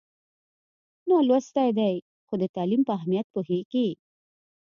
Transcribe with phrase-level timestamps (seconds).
[1.09, 1.95] نالوستی دی
[2.27, 3.87] خو د تعلیم په اهمیت پوهېږي.